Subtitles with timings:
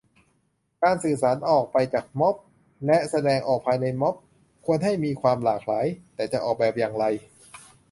[0.83, 2.35] การสื่อสารออกไปจากม็อบ
[2.85, 4.15] และแสดงออกภายในม็อบ
[4.65, 5.85] ควรให้มีความหลากหลาย
[6.15, 7.05] แต่จะออกแบบอย่างไร